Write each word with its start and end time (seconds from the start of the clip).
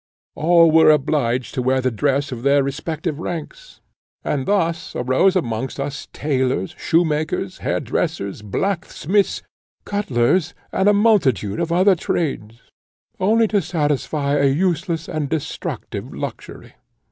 All 0.33 0.71
were 0.71 0.89
obliged 0.89 1.53
to 1.53 1.61
wear 1.61 1.79
the 1.79 1.91
dress 1.91 2.31
of 2.31 2.41
their 2.41 2.63
respective 2.63 3.19
ranks, 3.19 3.81
and 4.23 4.47
thus 4.47 4.95
arose 4.95 5.35
amongst 5.35 5.79
us 5.79 6.07
tailors, 6.11 6.73
shoemakers, 6.75 7.59
hairdressers, 7.59 8.41
blacksmiths, 8.41 9.43
cutlers, 9.85 10.55
and 10.71 10.89
a 10.89 10.93
multitude 10.93 11.59
of 11.59 11.71
other 11.71 11.93
trades, 11.93 12.61
only 13.19 13.47
to 13.49 13.61
satisfy 13.61 14.39
an 14.39 14.57
useless 14.57 15.07
and 15.07 15.29
destructive 15.29 16.11
luxury. 16.11 16.73